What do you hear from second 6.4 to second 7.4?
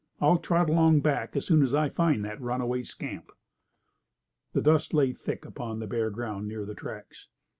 near the tracks.